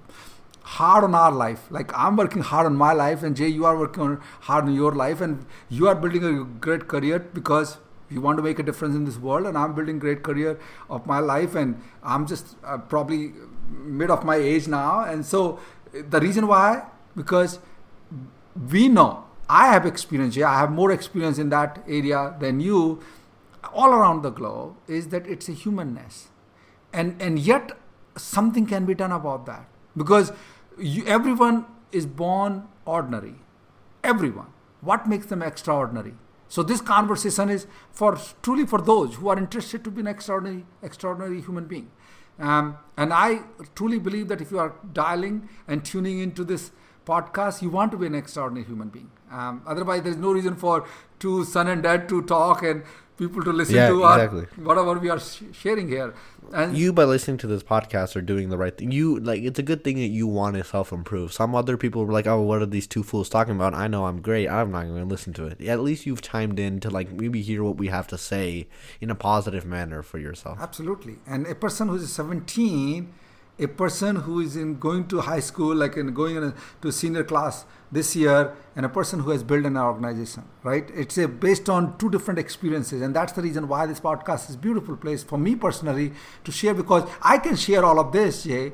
[0.76, 1.66] hard on our life.
[1.70, 4.74] Like I'm working hard on my life, and Jay, you are working on hard on
[4.74, 7.78] your life, and you are building a great career because
[8.10, 9.46] you want to make a difference in this world.
[9.46, 10.58] And I'm building great career
[10.90, 13.34] of my life, and I'm just uh, probably
[13.74, 15.04] mid of my age now.
[15.04, 15.60] And so
[15.94, 16.84] the reason why
[17.16, 17.60] because
[18.72, 20.36] we know I have experience.
[20.36, 23.02] Yeah, I have more experience in that area than you
[23.74, 26.30] all around the globe is that it's a humanness.
[26.92, 27.72] And and yet
[28.16, 29.68] something can be done about that.
[29.96, 30.32] Because
[30.78, 33.36] you, everyone is born ordinary.
[34.04, 34.48] Everyone.
[34.82, 36.14] What makes them extraordinary?
[36.48, 40.66] So this conversation is for truly for those who are interested to be an extraordinary
[40.82, 41.92] extraordinary human being
[42.40, 43.40] um, and i
[43.76, 46.72] truly believe that if you are dialing and tuning into this
[47.06, 49.12] podcast you want to be an extraordinary human being.
[49.32, 50.86] Um, otherwise there's no reason for
[51.20, 52.84] two son and dad to talk and
[53.18, 56.14] people to listen Yeah, to our, whatever we are sh- sharing here
[56.52, 58.92] and You by listening to this podcast are doing the right thing.
[58.92, 61.32] You like it's a good thing that you want to self improve.
[61.34, 64.06] Some other people were like, "Oh, what are these two fools talking about?" I know
[64.06, 64.48] I'm great.
[64.50, 65.62] I'm not going to listen to it.
[65.62, 68.68] At least you've chimed in to like maybe hear what we have to say
[69.00, 70.60] in a positive manner for yourself.
[70.62, 71.18] Absolutely.
[71.26, 73.14] And a person who is 17,
[73.60, 76.92] a person who is in going to high school, like in going in a, to
[76.92, 80.90] senior class this year, and a person who has built an organization, right?
[80.96, 84.56] It's a, based on two different experiences, and that's the reason why this podcast is
[84.56, 86.14] a beautiful place for me personally
[86.44, 88.74] to share because I can share all of this, Jay,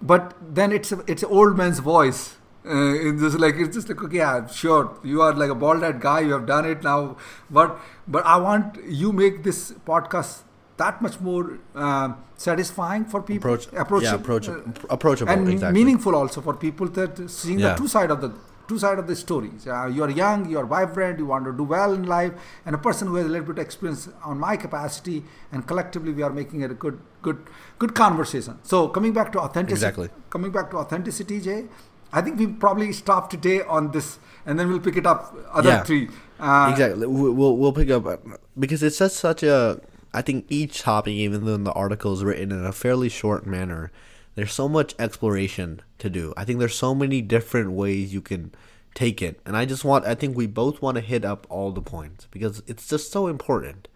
[0.00, 2.36] but then it's a, it's an old man's voice.
[2.66, 6.00] Uh, it's just like it's just like okay, yeah, sure, you are like a bald-head
[6.00, 7.18] guy, you have done it now,
[7.50, 10.44] but but I want you make this podcast
[10.76, 14.48] that much more uh, satisfying for people, Approach, approach, yeah, approach,
[14.90, 15.78] approachable, and exactly.
[15.78, 17.72] meaningful also for people that seeing Yeah.
[17.74, 18.32] the two side of the
[18.66, 19.66] two side of the stories.
[19.66, 22.32] Uh, you are young, you are vibrant, you want to do well in life,
[22.64, 26.12] and a person who has a little bit of experience on my capacity, and collectively
[26.12, 27.38] we are making it a good, good,
[27.78, 28.58] good conversation.
[28.62, 30.08] So coming back to authenticity, Exactly.
[30.30, 31.66] coming back to authenticity, Jay,
[32.10, 35.68] I think we probably stop today on this, and then we'll pick it up other
[35.68, 35.82] Yeah.
[35.82, 36.08] three.
[36.40, 37.06] Uh, exactly.
[37.06, 38.16] We- We'll we'll pick up uh,
[38.58, 39.78] because it's just such a.
[40.14, 43.90] I think each topic, even though the article is written in a fairly short manner,
[44.36, 46.32] there's so much exploration to do.
[46.36, 48.52] I think there's so many different ways you can
[48.94, 50.06] take it, and I just want.
[50.06, 53.26] I think we both want to hit up all the points because it's just so
[53.26, 53.88] important.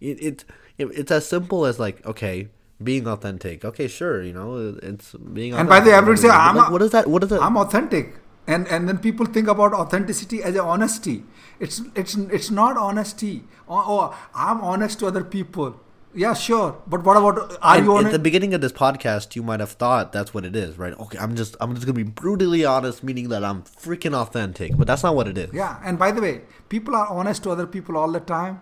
[0.00, 0.44] It it,
[0.78, 2.48] it it's as simple as like okay.
[2.82, 5.52] Being authentic, okay, sure, you know, it's being.
[5.52, 7.06] And by the way, say, I'm like, a- what is that?
[7.06, 7.42] What is that?
[7.42, 8.14] I'm authentic,
[8.50, 11.22] and and then people think about authenticity as a honesty.
[11.58, 13.44] It's it's it's not honesty.
[13.68, 15.80] Oh, oh, I'm honest to other people.
[16.12, 16.76] Yeah, sure.
[16.88, 19.70] But what about are And you at the beginning of this podcast, you might have
[19.82, 20.98] thought that's what it is, right?
[20.98, 24.88] Okay, I'm just I'm just gonna be brutally honest, meaning that I'm freaking authentic, but
[24.88, 25.52] that's not what it is.
[25.52, 28.60] Yeah, and by the way, people are honest to other people all the time.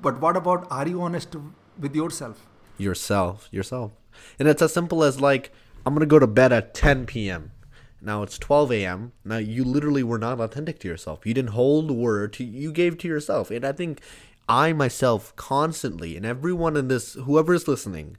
[0.00, 2.48] But what about are you honest to, with yourself?
[2.78, 3.92] yourself, yourself,
[4.38, 5.52] and it's as simple as like
[5.86, 7.52] I'm gonna go to bed at 10 p.m.
[8.04, 9.12] Now it's 12 a.m.
[9.24, 11.24] Now you literally were not authentic to yourself.
[11.24, 14.00] You didn't hold word to you gave to yourself, and I think
[14.48, 18.16] I myself constantly, and everyone in this, whoever is listening,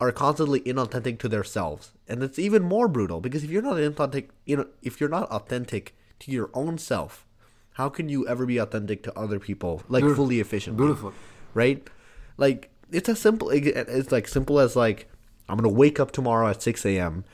[0.00, 4.30] are constantly inauthentic to themselves, and it's even more brutal because if you're not authentic,
[4.44, 7.24] you know, if you're not authentic to your own self,
[7.74, 10.24] how can you ever be authentic to other people, like Beautiful.
[10.24, 10.76] fully efficient?
[10.76, 11.12] Beautiful.
[11.54, 11.88] right?
[12.36, 13.50] Like it's as simple.
[13.50, 15.08] it- It's like simple as like
[15.48, 17.24] I'm gonna wake up tomorrow at 6 a.m.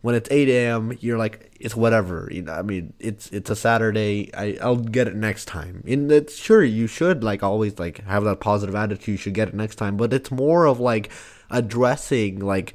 [0.00, 2.28] When it's 8 a.m., you're like it's whatever.
[2.30, 4.30] You know, I mean, it's it's a Saturday.
[4.34, 5.82] I I'll get it next time.
[5.86, 9.08] And it's sure you should like always like have that positive attitude.
[9.08, 9.96] You should get it next time.
[9.96, 11.10] But it's more of like
[11.50, 12.74] addressing like.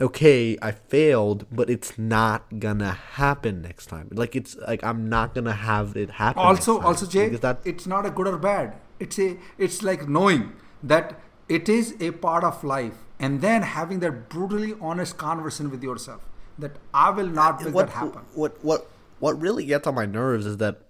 [0.00, 4.08] Okay, I failed, but it's not gonna happen next time.
[4.10, 6.42] Like it's like I'm not gonna have it happen.
[6.42, 10.52] also also jay that it's not a good or bad it's a it's like knowing
[10.82, 15.82] that it is a part of life and then having that brutally honest conversation with
[15.82, 16.22] yourself
[16.62, 18.86] that i will not make what, that happen What what
[19.20, 20.80] what really gets on my nerves is that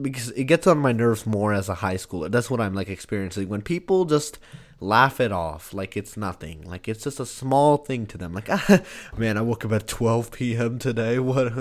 [0.00, 2.30] because it gets on my nerves more as a high schooler.
[2.30, 4.38] That's what I'm like experiencing when people just
[4.80, 6.62] laugh it off like it's nothing.
[6.62, 8.32] Like it's just a small thing to them.
[8.32, 8.82] Like, ah,
[9.16, 10.78] man, I woke up at 12 p.m.
[10.78, 11.18] today.
[11.28, 11.52] What?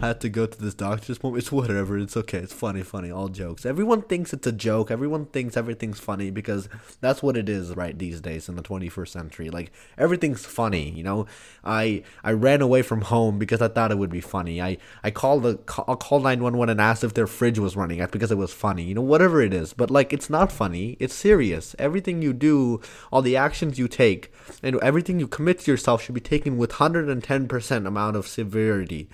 [0.00, 1.42] I had to go to this doctor's appointment.
[1.44, 1.96] It's whatever.
[1.96, 2.38] It's okay.
[2.38, 3.10] It's funny, funny.
[3.10, 3.64] All jokes.
[3.64, 4.90] Everyone thinks it's a joke.
[4.90, 6.68] Everyone thinks everything's funny because
[7.00, 9.48] that's what it is right these days in the 21st century.
[9.48, 10.90] Like everything's funny.
[10.90, 11.26] You know,
[11.64, 14.60] I I ran away from home because I thought it would be funny.
[14.60, 15.58] I I called the
[15.88, 18.04] I called 911 and asked if their fridge was running.
[18.14, 18.82] Because it was funny.
[18.82, 19.72] You know, whatever it is.
[19.72, 20.96] But like, it's not funny.
[21.00, 21.74] It's serious.
[21.78, 22.63] Everything you do,
[23.12, 26.72] all the actions you take, and everything you commit to yourself should be taken with
[26.72, 29.08] 110% amount of severity.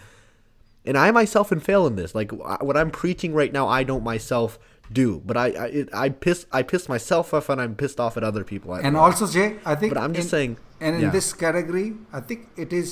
[0.86, 2.14] And I myself can fail in this.
[2.14, 2.30] Like
[2.68, 4.58] what I'm preaching right now, I don't myself
[4.92, 5.08] do.
[5.24, 8.24] But I I, it, I piss I piss myself off and I'm pissed off at
[8.30, 8.72] other people.
[8.72, 11.10] I- and also jay i think But I'm just in- saying- and in yeah.
[11.16, 12.88] this category i think it is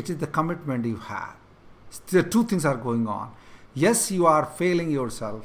[0.00, 1.34] it is the commitment you have
[2.14, 3.26] the two things are going on
[3.84, 5.42] yes you are failing yourself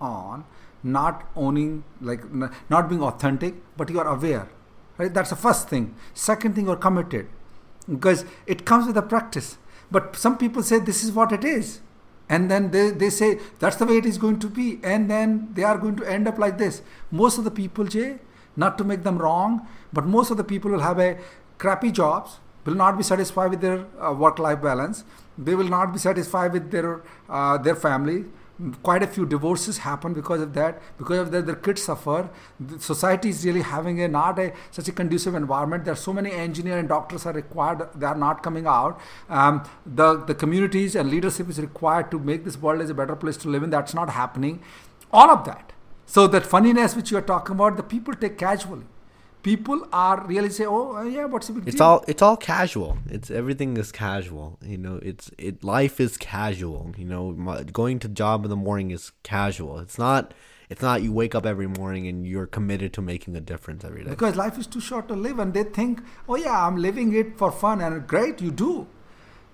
[0.00, 0.44] on
[0.82, 2.22] not owning like
[2.68, 4.48] not being authentic but you are aware
[4.98, 5.12] right?
[5.12, 5.94] That's the first thing.
[6.14, 7.28] Second thing you're committed.
[7.88, 9.58] Because it comes with the practice.
[9.90, 11.80] But some people say this is what it is.
[12.28, 14.78] And then they, they say that's the way it is going to be.
[14.82, 16.82] And then they are going to end up like this.
[17.10, 18.18] Most of the people jay
[18.54, 21.18] not to make them wrong but most of the people will have a
[21.56, 25.04] crappy jobs will not be satisfied with their uh, work life balance.
[25.36, 28.26] They will not be satisfied with their uh, their family
[28.82, 30.80] quite a few divorces happen because of that.
[30.98, 32.28] Because of that their kids suffer.
[32.60, 35.84] The society is really having a not a such a conducive environment.
[35.84, 37.88] There are so many engineers and doctors are required.
[37.94, 39.00] They are not coming out.
[39.28, 43.16] Um, the the communities and leadership is required to make this world as a better
[43.16, 43.70] place to live in.
[43.70, 44.62] That's not happening.
[45.12, 45.72] All of that.
[46.06, 48.84] So that funniness which you are talking about the people take casually
[49.42, 51.86] people are really say oh uh, yeah what's the big It's deal?
[51.86, 52.98] all it's all casual.
[53.08, 54.58] It's everything is casual.
[54.62, 56.92] You know, it's it life is casual.
[56.96, 59.78] You know, my, going to job in the morning is casual.
[59.80, 60.32] It's not
[60.70, 64.04] it's not you wake up every morning and you're committed to making a difference every
[64.04, 64.10] day.
[64.10, 67.36] because life is too short to live and they think oh yeah i'm living it
[67.36, 68.86] for fun and great you do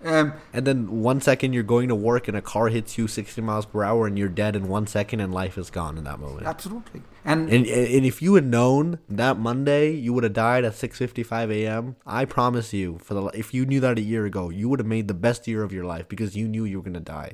[0.04, 3.40] um, And then one second you're going to work and a car hits you 60
[3.42, 6.20] miles per hour and you're dead in one second and life is gone in that
[6.20, 6.46] moment.
[6.46, 10.74] absolutely and, And, and if you had known that Monday you would have died at
[10.74, 14.68] 6:55 a.m., I promise you, for the if you knew that a year ago, you
[14.68, 17.00] would have made the best year of your life because you knew you were gonna
[17.00, 17.32] die.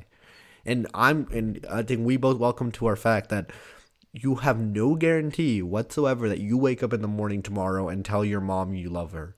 [0.65, 3.51] And I'm and I think we both welcome to our fact that
[4.13, 8.25] you have no guarantee whatsoever that you wake up in the morning tomorrow and tell
[8.25, 9.37] your mom you love her.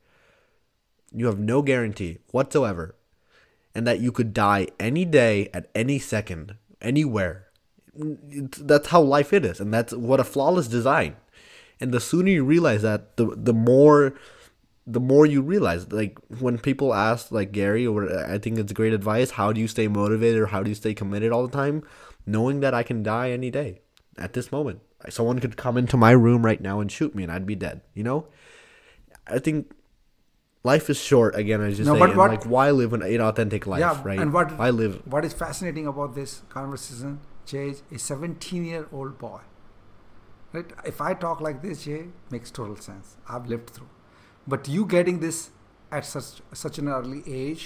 [1.13, 2.95] You have no guarantee whatsoever.
[3.77, 7.47] And that you could die any day at any second, anywhere.
[7.95, 11.17] It's, that's how life it is, and that's what a flawless design.
[11.79, 14.15] And the sooner you realize that, the the more
[14.87, 18.93] the more you realize like when people ask like Gary or I think it's great
[18.93, 21.83] advice how do you stay motivated or how do you stay committed all the time
[22.25, 23.81] knowing that I can die any day
[24.17, 27.33] at this moment someone could come into my room right now and shoot me and
[27.33, 28.29] I'd be dead you know
[29.27, 29.73] I think
[30.69, 33.67] life is short again as you No, say but what- like why live an inauthentic
[33.73, 34.19] life yeah right?
[34.25, 37.19] and what why live what is fascinating about this conversation
[37.53, 39.41] jay is a 17 year old boy.
[40.53, 40.73] Right?
[40.93, 43.17] If i talk like this jay makes total sense.
[43.29, 43.89] I've lived through.
[44.55, 45.51] But you getting this
[45.99, 46.31] at such
[46.63, 47.65] such an early age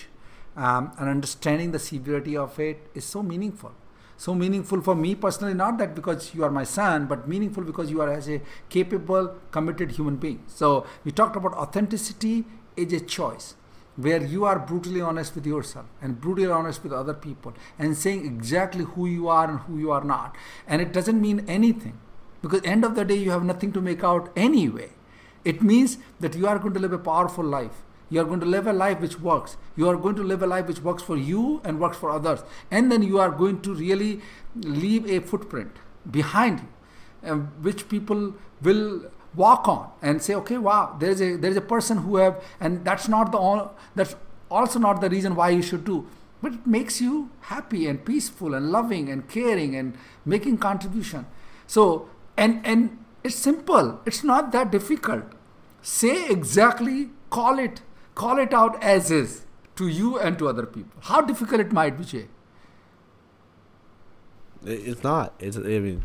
[0.56, 3.72] um, and understanding the severity of it is so meaningful.
[4.24, 7.90] So meaningful for me personally, not that because you are my son, but meaningful because
[7.90, 8.40] you are as a
[8.74, 10.42] capable, committed human being.
[10.46, 10.72] So
[11.04, 12.34] we talked about authenticity
[12.76, 13.54] is a choice
[13.96, 18.24] where you are brutally honest with yourself and brutally honest with other people and saying
[18.24, 20.37] exactly who you are and who you are not.
[20.66, 21.98] And it doesn't mean anything
[22.42, 24.90] because end of the day you have nothing to make out anyway.
[25.44, 27.83] It means that you are going to live a powerful life.
[28.09, 29.56] You are going to live a life which works.
[29.76, 32.42] You are going to live a life which works for you and works for others.
[32.70, 34.20] And then you are going to really
[34.56, 35.76] leave a footprint
[36.11, 41.57] behind you, um, which people will walk on and say, okay, wow, there's a there's
[41.57, 44.16] a person who have, and that's not the all, that's
[44.51, 46.07] also not the reason why you should do,
[46.43, 51.27] but it makes you happy and peaceful and loving and caring and making contribution.
[51.66, 54.01] So and and it's simple.
[54.07, 55.25] It's not that difficult.
[55.83, 57.83] Say exactly, call it,
[58.14, 61.01] call it out as is to you and to other people.
[61.03, 62.29] How difficult it might be, Jay.
[64.64, 65.35] It's not.
[65.38, 65.57] It's.
[65.57, 66.03] I mean.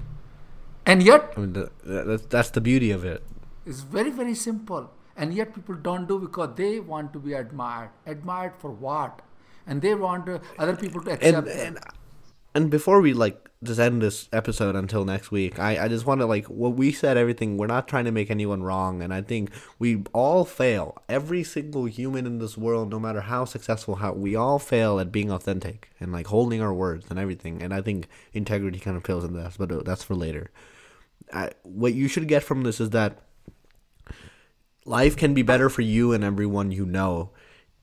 [0.85, 1.33] And yet.
[1.35, 3.23] I mean, the, that's that's the beauty of it.
[3.65, 7.89] It's very very simple, and yet people don't do because they want to be admired.
[8.05, 9.21] Admired for what?
[9.67, 11.47] And they want uh, other people to accept.
[11.47, 11.79] And, and,
[12.53, 15.59] and before we like just end this episode until next week.
[15.59, 17.57] I, I just want to like what we said everything.
[17.57, 20.97] We're not trying to make anyone wrong, and I think we all fail.
[21.09, 25.11] Every single human in this world, no matter how successful, how we all fail at
[25.11, 27.61] being authentic and like holding our words and everything.
[27.61, 30.51] And I think integrity kind of fails in this, but uh, that's for later.
[31.33, 33.19] I, what you should get from this is that
[34.85, 37.31] life can be better for you and everyone you know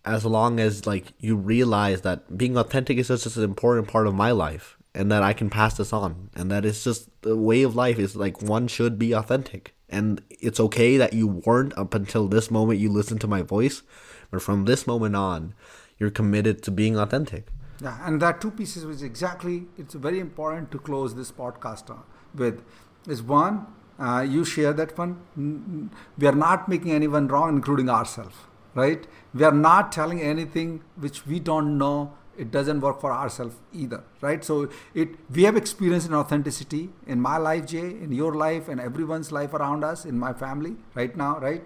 [0.05, 4.15] as long as like you realize that being authentic is just an important part of
[4.15, 7.63] my life and that I can pass this on and that it's just the way
[7.63, 9.75] of life is like one should be authentic.
[9.89, 13.83] And it's okay that you weren't up until this moment you listened to my voice
[14.31, 15.55] but from this moment on
[15.99, 17.49] you're committed to being authentic.
[17.81, 22.03] Yeah and that two pieces which exactly it's very important to close this podcast on
[22.35, 22.63] with
[23.07, 23.67] is one.
[23.99, 25.91] Uh, you share that one.
[26.19, 28.35] We are not making anyone wrong including ourselves
[28.75, 29.07] right?
[29.35, 32.15] We are not telling anything which we don't know.
[32.37, 34.43] It doesn't work for ourselves either right?
[34.43, 38.81] So it we have experience in authenticity in my life jay in your life and
[38.81, 41.65] everyone's life around us in my family right now right?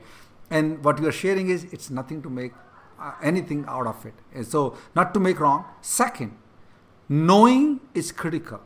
[0.50, 2.52] And what you are sharing is it's nothing to make
[3.00, 4.14] uh, anything out of it.
[4.34, 5.64] And so not to make wrong.
[5.80, 6.36] Second
[7.08, 8.60] knowing is critical.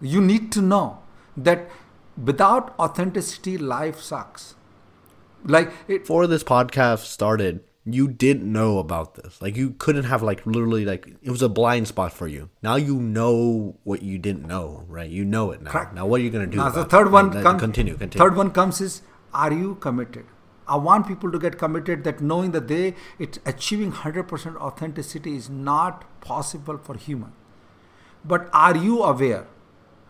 [0.00, 1.01] You need to know
[1.36, 1.68] that
[2.22, 4.54] without authenticity life sucks
[5.44, 9.42] like it, before this podcast started you didn't know about this.
[9.42, 12.50] Like you couldn't have like literally like it was a blind spot for you.
[12.62, 15.10] Now you know what you didn't know, right?
[15.10, 15.70] You know it now.
[15.70, 15.94] Correct.
[15.94, 16.58] Now what are you gonna do?
[16.58, 18.24] Now the third one com- continue, continue.
[18.24, 19.02] Third one comes is
[19.34, 20.26] are you committed?
[20.68, 25.34] I want people to get committed that knowing that they it's achieving hundred percent authenticity
[25.34, 27.32] is not possible for human.
[28.24, 29.46] But are you aware?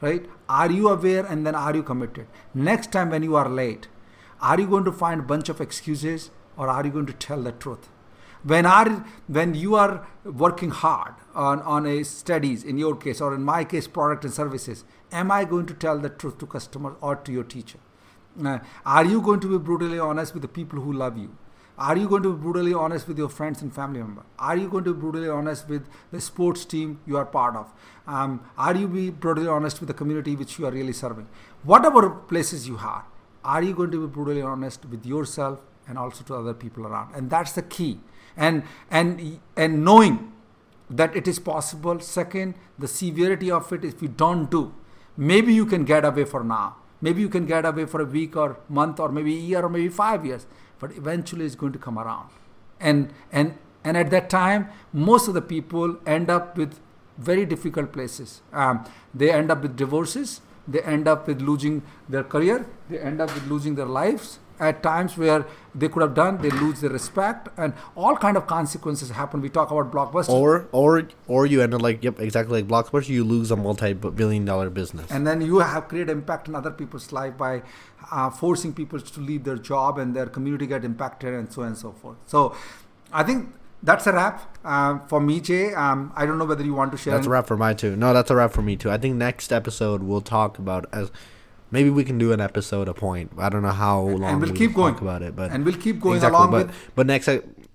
[0.03, 0.29] Right?
[0.49, 2.27] Are you aware and then are you committed?
[2.53, 3.89] Next time when you are late,
[4.41, 6.31] are you going to find a bunch of excuses?
[6.57, 7.89] or are you going to tell the truth?
[8.43, 13.35] When are when you are working hard on, on a studies in your case or
[13.35, 16.97] in my case product and services, am I going to tell the truth to customers
[17.01, 17.79] or to your teacher?
[18.45, 21.37] Uh, are you going to be brutally honest with the people who love you?
[21.85, 24.25] Are you going to be brutally honest with your friends and family members?
[24.39, 27.73] Are you going to be brutally honest with the sports team you are part of?
[28.07, 31.27] Um, are you be brutally honest with the community which you are really serving?
[31.65, 33.05] Whatever places you are,
[33.45, 37.15] are you going to be brutally honest with yourself and also to other people around
[37.15, 37.99] and that's the key
[38.37, 40.33] and and and knowing
[40.89, 44.73] that it is possible second the severity of it if you don't do
[45.17, 48.37] maybe you can get away for now maybe you can get away for a week
[48.37, 50.47] or month or maybe a year or maybe five years
[50.83, 52.29] but eventually it's going to come around.
[52.93, 56.81] And and and at that time most of the people end up with
[57.19, 58.41] very difficult places.
[58.53, 63.21] Um, they end up with divorces they end up with losing their career they end
[63.21, 66.91] up with losing their lives at times where they could have done they lose their
[66.91, 71.63] respect and all kind of consequences happen we talk about blockbuster or or or you
[71.63, 75.41] end up like yep exactly like blockbuster you lose a multi-billion dollar business and then
[75.41, 77.63] you have created impact in other people's life by
[78.11, 81.69] uh, forcing people to leave their job and their community get impacted and so on
[81.69, 82.55] and so forth so
[83.13, 85.75] i think that's a wrap uh, for me, Jay.
[85.75, 87.15] Um, I don't know whether you want to share.
[87.15, 87.97] That's a wrap for my too.
[87.97, 88.91] No, that's a wrap for me too.
[88.91, 91.11] I think next episode we'll talk about as
[91.73, 93.33] maybe we can do an episode a point.
[93.39, 95.99] I don't know how long and we'll, keep going about it, but and we'll keep
[95.99, 96.91] going exactly, along but, with.
[96.95, 97.29] But next,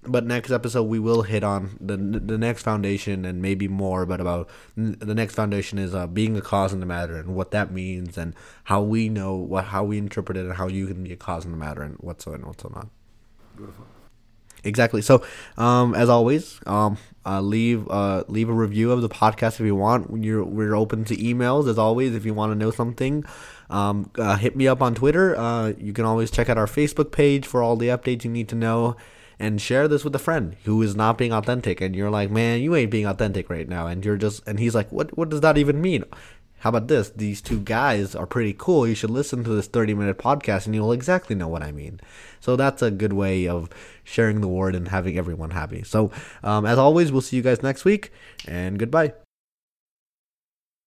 [0.04, 4.22] but next episode we will hit on the the next foundation and maybe more, but
[4.22, 7.72] about the next foundation is uh, being a cause in the matter and what that
[7.72, 8.34] means and
[8.66, 11.44] how we know what how we interpret it and how you can be a cause
[11.44, 12.88] in the matter and what's so and what's so not.
[13.58, 13.86] Beautiful.
[14.64, 15.02] Exactly.
[15.02, 15.24] So,
[15.58, 19.76] um, as always, um, uh, leave uh, leave a review of the podcast if you
[19.76, 20.24] want.
[20.24, 22.16] You're, we're open to emails as always.
[22.16, 23.24] If you want to know something,
[23.70, 25.36] um, uh, hit me up on Twitter.
[25.38, 28.48] Uh, you can always check out our Facebook page for all the updates you need
[28.50, 28.96] to know,
[29.40, 31.82] and share this with a friend who is not being authentic.
[31.82, 33.88] And you're like, man, you ain't being authentic right now.
[33.88, 36.06] And you're just, and he's like, what What does that even mean?
[36.60, 37.12] How about this?
[37.12, 38.88] These two guys are pretty cool.
[38.88, 42.00] You should listen to this 30 minute podcast and you'll exactly know what I mean.
[42.40, 43.70] So that's a good way of
[44.04, 45.84] sharing the word and having everyone happy.
[45.84, 46.12] So,
[46.44, 48.12] um, as always, we'll see you guys next week
[48.48, 49.14] and goodbye.